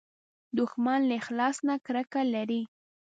دښمن 0.57 0.99
له 1.09 1.15
اخلاص 1.21 1.55
نه 1.67 1.75
کرکه 1.85 2.21
لري 2.33 2.61